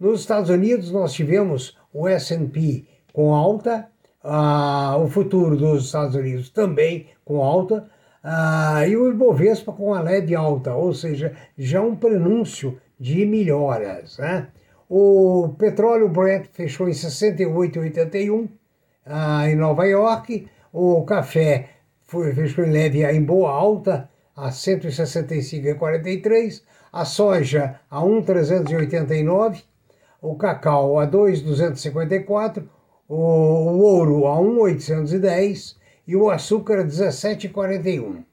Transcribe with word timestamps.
Nos 0.00 0.20
Estados 0.20 0.50
Unidos, 0.50 0.90
nós 0.90 1.12
tivemos 1.12 1.78
o 1.94 2.08
SP 2.10 2.86
com 3.12 3.32
alta, 3.32 3.86
ah, 4.24 4.96
o 4.98 5.06
futuro 5.06 5.56
dos 5.56 5.86
Estados 5.86 6.16
Unidos 6.16 6.50
também 6.50 7.06
com 7.24 7.42
alta, 7.42 7.88
ah, 8.22 8.84
e 8.88 8.96
o 8.96 9.08
Ibovespa 9.08 9.72
com 9.72 9.94
a 9.94 10.00
leve 10.00 10.34
alta, 10.34 10.74
ou 10.74 10.92
seja, 10.92 11.36
já 11.56 11.80
um 11.80 11.94
prenúncio 11.94 12.80
de 12.98 13.24
melhoras. 13.24 14.18
Né? 14.18 14.48
O 14.88 15.54
petróleo 15.58 16.08
Brent 16.08 16.46
fechou 16.52 16.88
em 16.88 16.92
68,81 16.92 18.48
ah, 19.04 19.48
em 19.48 19.56
Nova 19.56 19.84
York, 19.86 20.48
o 20.72 21.02
café 21.04 21.70
foi, 22.06 22.32
fechou 22.34 22.64
em 22.64 22.70
leve 22.70 23.04
em 23.04 23.22
boa 23.22 23.50
alta 23.50 24.08
a 24.36 24.50
165,43, 24.50 26.62
a 26.92 27.04
soja 27.04 27.80
a 27.90 28.00
1,389, 28.00 29.62
o 30.20 30.36
cacau 30.36 30.98
a 30.98 31.06
2,254, 31.06 32.68
o, 33.08 33.14
o 33.14 33.82
ouro 33.82 34.26
a 34.26 34.38
1,810 34.38 35.78
e 36.06 36.16
o 36.16 36.30
açúcar 36.30 36.84
17,41. 36.84 38.24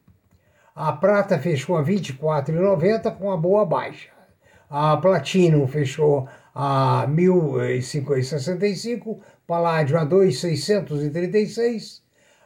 A 0.76 0.92
prata 0.92 1.40
fechou 1.40 1.78
a 1.78 1.84
24,90 1.84 3.18
com 3.18 3.32
a 3.32 3.38
boa 3.38 3.66
baixa. 3.66 4.15
A 4.78 4.98
Platinum 4.98 5.70
fechou 5.70 6.28
a 6.54 7.08
1.065, 7.08 9.22
Paládio 9.48 9.98
a 9.98 10.06
2.636, 10.06 12.02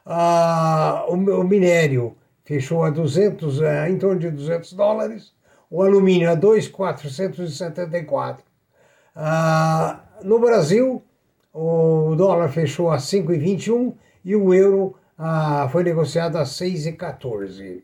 a, 0.05 1.07
o, 1.09 1.15
o 1.15 1.43
minério 1.43 2.15
fechou 2.45 2.83
a 2.83 2.91
200, 2.91 3.63
é, 3.63 3.89
em 3.89 3.97
torno 3.97 4.19
de 4.19 4.29
200 4.29 4.73
dólares, 4.73 5.33
o 5.71 5.81
alumínio 5.81 6.29
a 6.29 6.37
2.474. 6.37 8.41
Ah, 9.15 10.03
no 10.23 10.37
Brasil, 10.37 11.01
o 11.51 12.13
dólar 12.15 12.49
fechou 12.49 12.91
a 12.91 12.97
5,21 12.97 13.95
e 14.23 14.35
o 14.35 14.53
euro 14.53 14.95
ah, 15.17 15.67
foi 15.71 15.83
negociado 15.83 16.37
a 16.37 16.43
6,14. 16.43 17.81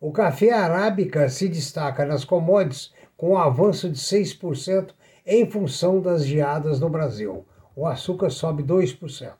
O 0.00 0.12
café 0.12 0.52
arábica 0.52 1.28
se 1.28 1.48
destaca 1.48 2.04
nas 2.04 2.24
commodities 2.24 2.92
com 3.24 3.30
um 3.30 3.38
avanço 3.38 3.88
de 3.88 3.98
6% 3.98 4.90
em 5.26 5.50
função 5.50 5.98
das 5.98 6.26
geadas 6.26 6.78
no 6.78 6.90
Brasil. 6.90 7.46
O 7.74 7.86
açúcar 7.86 8.28
sobe 8.28 8.62
2%. 8.62 9.30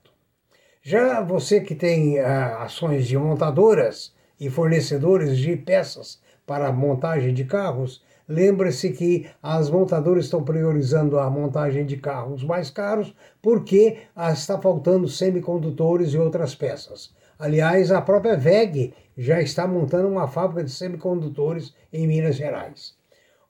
Já 0.80 1.20
você 1.20 1.60
que 1.60 1.74
tem 1.74 2.18
ah, 2.18 2.62
ações 2.62 3.06
de 3.06 3.18
montadoras 3.18 4.14
e 4.40 4.48
fornecedores 4.48 5.36
de 5.36 5.54
peças 5.54 6.18
para 6.46 6.72
montagem 6.72 7.34
de 7.34 7.44
carros, 7.44 8.02
lembre-se 8.26 8.90
que 8.90 9.28
as 9.42 9.68
montadoras 9.68 10.24
estão 10.24 10.42
priorizando 10.42 11.18
a 11.18 11.28
montagem 11.28 11.84
de 11.84 11.98
carros 11.98 12.42
mais 12.42 12.70
caros 12.70 13.14
porque 13.42 13.98
ah, 14.16 14.32
está 14.32 14.58
faltando 14.58 15.06
semicondutores 15.06 16.14
e 16.14 16.18
outras 16.18 16.54
peças. 16.54 17.12
Aliás, 17.38 17.92
a 17.92 18.00
própria 18.00 18.34
VEG 18.34 18.94
já 19.14 19.42
está 19.42 19.68
montando 19.68 20.08
uma 20.08 20.26
fábrica 20.26 20.64
de 20.64 20.70
semicondutores 20.70 21.74
em 21.92 22.06
Minas 22.06 22.36
Gerais. 22.36 22.94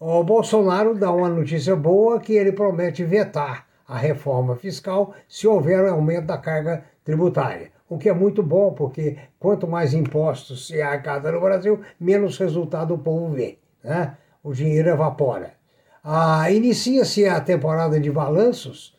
O 0.00 0.24
Bolsonaro 0.24 0.94
dá 0.94 1.12
uma 1.12 1.28
notícia 1.28 1.76
boa 1.76 2.18
que 2.18 2.34
ele 2.34 2.50
promete 2.50 3.04
vetar 3.04 3.66
a 3.86 3.96
reforma 3.96 4.56
fiscal 4.56 5.14
se 5.28 5.46
houver 5.46 5.86
aumento 5.88 6.26
da 6.26 6.36
carga 6.36 6.84
tributária. 7.04 7.70
O 7.88 7.96
que 7.96 8.08
é 8.08 8.12
muito 8.12 8.42
bom, 8.42 8.72
porque 8.72 9.16
quanto 9.38 9.68
mais 9.68 9.94
impostos 9.94 10.66
se 10.66 10.82
arrecada 10.82 11.30
no 11.30 11.40
Brasil, 11.40 11.80
menos 12.00 12.38
resultado 12.38 12.94
o 12.94 12.98
povo 12.98 13.34
vê. 13.34 13.58
Né? 13.82 14.16
O 14.42 14.52
dinheiro 14.52 14.88
evapora. 14.88 15.54
Ah, 16.02 16.50
Inicia-se 16.50 17.26
a 17.26 17.40
temporada 17.40 18.00
de 18.00 18.10
balanços, 18.10 18.96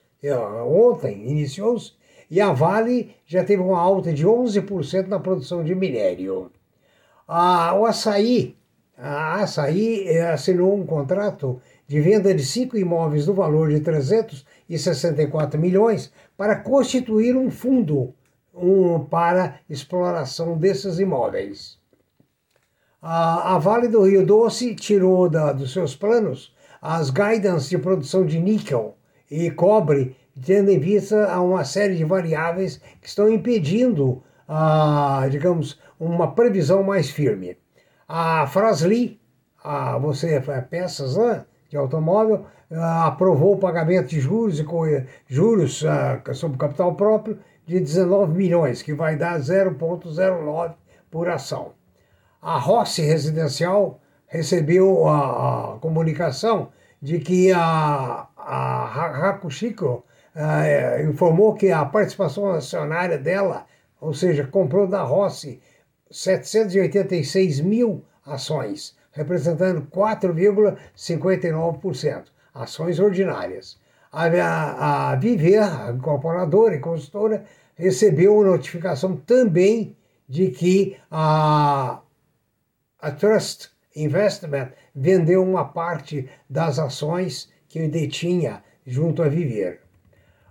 ontem 0.65 1.27
iniciou-se, 1.29 1.93
e 2.31 2.39
a 2.39 2.51
Vale 2.53 3.15
já 3.25 3.43
teve 3.43 3.61
uma 3.61 3.79
alta 3.79 4.13
de 4.13 4.25
11% 4.25 5.07
na 5.07 5.19
produção 5.19 5.63
de 5.63 5.75
minério. 5.75 6.51
Ah, 7.27 7.75
o 7.75 7.85
açaí 7.85 8.55
a 8.97 9.41
Açaí 9.41 10.07
eh, 10.07 10.31
assinou 10.31 10.75
um 10.75 10.85
contrato 10.85 11.61
de 11.87 11.99
venda 11.99 12.33
de 12.33 12.43
cinco 12.45 12.77
imóveis 12.77 13.27
no 13.27 13.33
valor 13.33 13.69
de 13.69 13.79
364 13.79 15.59
milhões 15.59 16.11
para 16.37 16.55
constituir 16.55 17.35
um 17.35 17.51
fundo 17.51 18.13
um, 18.53 18.99
para 18.99 19.59
exploração 19.69 20.57
desses 20.57 20.99
imóveis. 20.99 21.77
A, 23.01 23.55
a, 23.55 23.59
Vale 23.59 23.87
do 23.87 24.03
Rio 24.03 24.25
Doce 24.25 24.73
tirou 24.73 25.29
da, 25.29 25.51
dos 25.51 25.73
seus 25.73 25.95
planos 25.95 26.55
as 26.81 27.09
guidance 27.09 27.69
de 27.69 27.77
produção 27.77 28.25
de 28.25 28.39
níquel 28.39 28.97
e 29.29 29.51
cobre, 29.51 30.15
tendo 30.43 30.71
em 30.71 30.79
vista 30.79 31.31
a 31.31 31.41
uma 31.41 31.65
série 31.65 31.95
de 31.95 32.03
variáveis 32.03 32.79
que 33.01 33.07
estão 33.07 33.29
impedindo, 33.29 34.23
a, 34.47 35.27
digamos, 35.29 35.79
uma 35.99 36.31
previsão 36.33 36.83
mais 36.83 37.09
firme. 37.09 37.57
A 38.07 38.45
Frasli, 38.47 39.19
a, 39.63 39.97
você 39.97 40.35
é 40.35 40.61
peças 40.61 41.17
né, 41.17 41.45
de 41.69 41.77
automóvel, 41.77 42.45
aprovou 43.05 43.55
o 43.55 43.59
pagamento 43.59 44.07
de 44.07 44.19
juros 44.19 44.59
e 44.59 44.65
juros 45.27 45.83
sobre 46.33 46.57
capital 46.57 46.95
próprio 46.95 47.39
de 47.65 47.79
19 47.79 48.33
milhões, 48.35 48.81
que 48.81 48.93
vai 48.93 49.15
dar 49.15 49.39
0,09 49.39 50.73
por 51.09 51.29
ação. 51.29 51.73
A 52.41 52.57
Rossi 52.59 53.01
Residencial 53.01 53.99
recebeu 54.27 55.07
a, 55.07 55.75
a 55.75 55.79
comunicação 55.79 56.69
de 57.01 57.19
que 57.19 57.51
a, 57.51 58.27
a 58.37 59.29
Hakushiko 59.29 60.03
uh, 60.35 61.09
informou 61.09 61.53
que 61.53 61.71
a 61.71 61.85
participação 61.85 62.51
acionária 62.51 63.17
dela, 63.17 63.65
ou 63.99 64.13
seja, 64.13 64.45
comprou 64.45 64.87
da 64.87 65.01
Rossi 65.01 65.61
786 66.09 67.61
mil 67.61 68.03
ações, 68.25 68.97
representando 69.11 69.85
4,59%, 69.87 72.25
ações 72.53 72.99
ordinárias. 72.99 73.77
A, 74.11 74.25
a, 74.25 75.11
a 75.11 75.15
Viver, 75.15 75.59
a 75.59 75.91
incorporadora 75.91 76.75
e 76.75 76.79
consultora, 76.79 77.45
recebeu 77.75 78.43
notificação 78.43 79.17
também 79.17 79.95
de 80.27 80.49
que 80.49 80.97
a, 81.11 82.01
a 82.99 83.11
Trust 83.11 83.69
Investment 83.95 84.71
vendeu 84.93 85.43
uma 85.43 85.65
parte 85.65 86.27
das 86.49 86.79
ações 86.79 87.49
que 87.67 87.87
detinha 87.87 88.63
junto 88.85 89.21
a 89.21 89.27
Viver. 89.27 89.81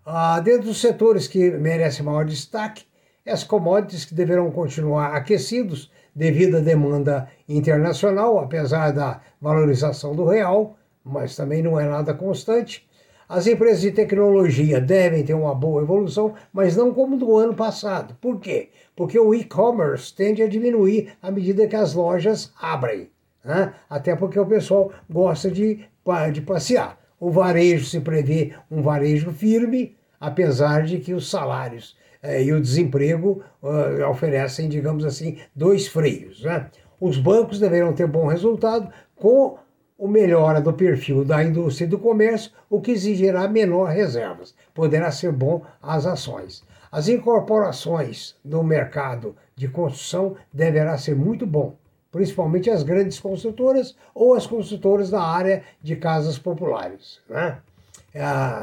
Ah, 0.05 0.39
dentro 0.41 0.65
dos 0.65 0.81
setores 0.81 1.27
que 1.27 1.51
merecem 1.51 2.05
maior 2.05 2.27
destaque, 2.27 2.85
as 3.27 3.43
commodities 3.43 4.05
que 4.05 4.15
deverão 4.15 4.51
continuar 4.51 5.15
aquecidos 5.15 5.91
devido 6.15 6.59
à 6.59 6.61
demanda 6.61 7.29
internacional, 7.49 8.39
apesar 8.39 8.93
da 8.93 9.21
valorização 9.41 10.15
do 10.15 10.25
real, 10.25 10.77
mas 11.03 11.35
também 11.35 11.63
não 11.63 11.79
é 11.79 11.89
nada 11.89 12.15
constante. 12.15 12.87
As 13.29 13.47
empresas 13.47 13.81
de 13.81 13.91
tecnologia 13.91 14.81
devem 14.81 15.25
ter 15.25 15.35
uma 15.35 15.55
boa 15.55 15.83
evolução, 15.83 16.35
mas 16.53 16.77
não 16.77 16.93
como 16.93 17.17
do 17.17 17.37
ano 17.37 17.55
passado. 17.55 18.15
Por 18.21 18.39
quê? 18.39 18.69
Porque 18.95 19.19
o 19.19 19.35
e-commerce 19.35 20.15
tende 20.15 20.43
a 20.43 20.49
diminuir 20.49 21.15
à 21.23 21.31
medida 21.31 21.67
que 21.67 21.75
as 21.75 21.95
lojas 21.95 22.53
abrem. 22.61 23.11
Né? 23.43 23.73
Até 23.89 24.15
porque 24.15 24.39
o 24.39 24.47
pessoal 24.47 24.93
gosta 25.09 25.51
de, 25.51 25.85
de 26.33 26.41
passear. 26.43 26.99
O 27.19 27.31
varejo 27.31 27.87
se 27.87 28.01
prevê 28.01 28.53
um 28.71 28.83
varejo 28.83 29.33
firme, 29.33 29.97
apesar 30.21 30.83
de 30.83 30.99
que 30.99 31.15
os 31.15 31.31
salários 31.31 31.97
e 32.25 32.53
o 32.53 32.61
desemprego 32.61 33.43
uh, 33.63 34.09
oferecem, 34.09 34.69
digamos 34.69 35.05
assim, 35.05 35.39
dois 35.55 35.87
freios. 35.87 36.43
Né? 36.43 36.71
Os 37.01 37.19
bancos 37.19 37.59
deverão 37.59 37.93
ter 37.93 38.07
bom 38.07 38.27
resultado 38.27 38.89
com 39.15 39.59
o 39.99 40.09
melhora 40.09 40.61
do 40.61 40.73
perfil 40.73 41.25
da 41.25 41.43
indústria 41.43 41.87
e 41.87 41.89
do 41.89 41.99
comércio, 41.99 42.51
o 42.69 42.81
que 42.81 42.91
exigirá 42.91 43.47
menor 43.47 43.91
reservas. 43.91 44.55
Poderá 44.75 45.11
ser 45.11 45.33
bom 45.33 45.63
às 45.81 46.05
ações. 46.07 46.65
As 46.91 47.09
incorporações 47.09 48.37
no 48.45 48.63
mercado 48.63 49.37
de 49.55 49.69
construção 49.69 50.37
deverá 50.53 50.97
ser 50.99 51.15
muito 51.15 51.47
bom, 51.47 51.77
principalmente 52.11 52.71
as 52.71 52.83
grandes 52.83 53.19
construtoras 53.19 53.97
ou 54.15 54.35
as 54.35 54.47
construtoras 54.47 55.11
da 55.11 55.23
área 55.23 55.63
de 55.83 55.97
casas 55.97 56.39
populares. 56.39 57.21
Né? 57.29 57.59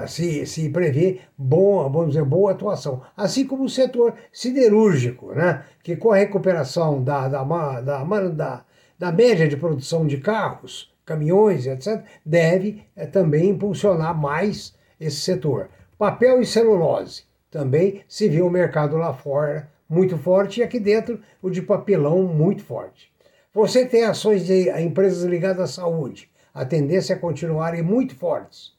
Se, 0.07 0.45
se 0.45 0.69
prevê 0.69 1.19
boa, 1.38 1.89
vamos 1.89 2.09
dizer, 2.09 2.24
boa 2.24 2.51
atuação. 2.51 3.01
Assim 3.18 3.45
como 3.45 3.65
o 3.65 3.69
setor 3.69 4.13
siderúrgico, 4.31 5.33
né? 5.33 5.65
que 5.83 5.98
com 5.98 6.12
a 6.12 6.18
recuperação 6.18 7.03
da, 7.03 7.27
da, 7.27 7.44
da, 7.44 8.03
da, 8.30 8.65
da 8.98 9.12
média 9.12 9.48
de 9.48 9.57
produção 9.57 10.07
de 10.07 10.18
carros, 10.18 10.94
caminhões, 11.06 11.68
etc., 11.68 12.01
deve 12.25 12.83
é, 12.95 13.06
também 13.06 13.50
impulsionar 13.50 14.18
mais 14.18 14.74
esse 15.00 15.18
setor. 15.18 15.69
Papel 15.98 16.42
e 16.42 16.45
celulose, 16.45 17.24
também 17.50 18.03
se 18.07 18.30
vê 18.30 18.42
o 18.42 18.50
mercado 18.50 18.95
lá 18.95 19.13
fora 19.13 19.69
muito 19.89 20.18
forte 20.18 20.62
e 20.62 20.63
aqui 20.63 20.80
dentro 20.80 21.19
o 21.42 21.50
de 21.50 21.62
papelão 21.62 22.24
muito 22.24 22.63
forte. 22.63 23.12
Você 23.53 23.86
tem 23.86 24.06
ações 24.06 24.45
de 24.45 24.69
empresas 24.81 25.24
ligadas 25.24 25.71
à 25.71 25.81
saúde, 25.81 26.31
a 26.53 26.63
tendência 26.63 27.13
é 27.13 27.18
continuarem 27.18 27.81
muito 27.81 28.15
fortes. 28.15 28.74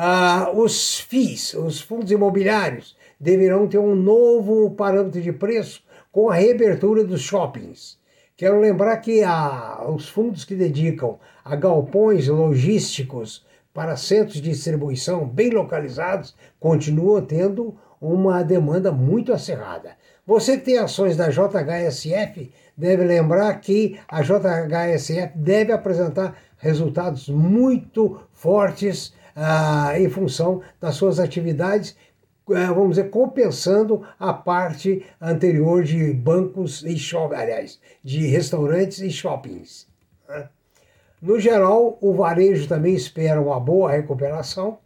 Ah, 0.00 0.52
os 0.54 1.00
FIIs, 1.00 1.54
os 1.54 1.80
fundos 1.80 2.12
imobiliários, 2.12 2.96
deverão 3.18 3.66
ter 3.66 3.78
um 3.78 3.96
novo 3.96 4.70
parâmetro 4.70 5.20
de 5.20 5.32
preço 5.32 5.82
com 6.12 6.30
a 6.30 6.34
reabertura 6.34 7.02
dos 7.02 7.20
shoppings. 7.20 7.98
Quero 8.36 8.60
lembrar 8.60 8.98
que 8.98 9.24
a, 9.24 9.84
os 9.90 10.08
fundos 10.08 10.44
que 10.44 10.54
dedicam 10.54 11.18
a 11.44 11.56
galpões 11.56 12.28
logísticos 12.28 13.44
para 13.74 13.96
centros 13.96 14.34
de 14.34 14.50
distribuição 14.50 15.26
bem 15.26 15.50
localizados 15.50 16.32
continuam 16.60 17.20
tendo 17.20 17.76
uma 18.00 18.44
demanda 18.44 18.92
muito 18.92 19.32
acirrada. 19.32 19.96
Você 20.24 20.58
que 20.58 20.66
tem 20.66 20.78
ações 20.78 21.16
da 21.16 21.28
JHSF 21.28 22.52
deve 22.76 23.02
lembrar 23.02 23.52
que 23.54 23.98
a 24.06 24.22
JHSF 24.22 25.36
deve 25.36 25.72
apresentar 25.72 26.36
resultados 26.56 27.28
muito 27.28 28.20
fortes 28.32 29.12
ah, 29.40 29.92
em 29.98 30.08
função 30.08 30.62
das 30.80 30.96
suas 30.96 31.20
atividades 31.20 31.96
é, 32.50 32.66
vamos 32.66 32.96
dizer, 32.96 33.10
compensando 33.10 34.06
a 34.18 34.32
parte 34.32 35.04
anterior 35.20 35.84
de 35.84 36.12
bancos 36.14 36.82
e 36.82 36.96
shopping, 36.96 37.34
aliás, 37.34 37.78
de 38.02 38.26
restaurantes 38.26 39.00
e 39.00 39.10
shoppings. 39.10 39.86
Né? 40.26 40.48
No 41.20 41.38
geral, 41.38 41.98
o 42.00 42.14
varejo 42.14 42.66
também 42.66 42.94
espera 42.94 43.40
uma 43.40 43.60
boa 43.60 43.90
recuperação. 43.90 44.78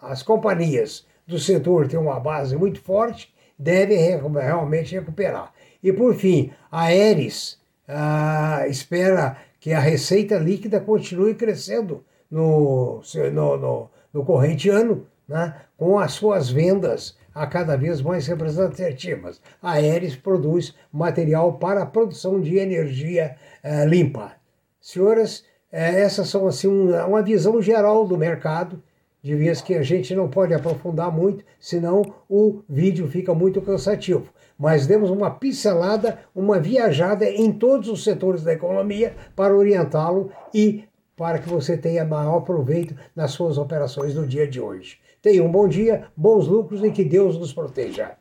As 0.00 0.22
companhias 0.22 1.04
do 1.26 1.38
setor 1.38 1.88
têm 1.88 1.98
uma 1.98 2.20
base 2.20 2.56
muito 2.56 2.80
forte, 2.80 3.34
devem 3.58 3.98
realmente 3.98 4.94
recuperar. 4.94 5.52
E 5.82 5.92
por 5.92 6.14
fim, 6.14 6.52
a 6.70 6.84
Aeres 6.84 7.58
ah, 7.88 8.66
espera 8.68 9.36
que 9.58 9.72
a 9.72 9.80
receita 9.80 10.38
líquida 10.38 10.80
continue 10.80 11.34
crescendo 11.34 12.04
no, 12.30 13.00
no, 13.32 13.56
no, 13.56 13.90
no 14.12 14.24
corrente 14.24 14.68
ano, 14.68 15.06
né, 15.28 15.54
com 15.76 15.98
as 15.98 16.12
suas 16.12 16.50
vendas 16.50 17.16
a 17.34 17.46
cada 17.46 17.76
vez 17.76 18.02
mais 18.02 18.26
representativas. 18.26 19.40
A 19.62 19.72
Aeres 19.72 20.16
produz 20.16 20.74
material 20.92 21.54
para 21.54 21.82
a 21.82 21.86
produção 21.86 22.40
de 22.40 22.56
energia 22.56 23.36
eh, 23.62 23.86
limpa. 23.86 24.32
Senhoras, 24.80 25.44
eh, 25.70 26.00
essas 26.00 26.28
são 26.28 26.46
assim 26.46 26.68
um, 26.68 26.94
uma 27.06 27.22
visão 27.22 27.62
geral 27.62 28.06
do 28.06 28.18
mercado, 28.18 28.82
de 29.22 29.34
vez 29.34 29.60
que 29.60 29.74
a 29.74 29.82
gente 29.82 30.14
não 30.14 30.28
pode 30.28 30.54
aprofundar 30.54 31.12
muito, 31.12 31.44
senão 31.58 32.02
o 32.28 32.62
vídeo 32.68 33.06
fica 33.08 33.34
muito 33.34 33.60
cansativo. 33.60 34.28
Mas 34.58 34.86
demos 34.86 35.10
uma 35.10 35.30
pincelada, 35.30 36.18
uma 36.34 36.58
viajada 36.58 37.24
em 37.28 37.52
todos 37.52 37.88
os 37.88 38.02
setores 38.02 38.42
da 38.42 38.52
economia 38.52 39.14
para 39.36 39.56
orientá-lo 39.56 40.30
e 40.52 40.84
para 41.20 41.38
que 41.38 41.50
você 41.50 41.76
tenha 41.76 42.02
maior 42.02 42.40
proveito 42.40 42.94
nas 43.14 43.32
suas 43.32 43.58
operações 43.58 44.14
do 44.14 44.26
dia 44.26 44.48
de 44.48 44.58
hoje. 44.58 44.96
Tenha 45.20 45.44
um 45.44 45.52
bom 45.52 45.68
dia, 45.68 46.04
bons 46.16 46.46
lucros 46.46 46.82
e 46.82 46.90
que 46.90 47.04
Deus 47.04 47.38
nos 47.38 47.52
proteja. 47.52 48.12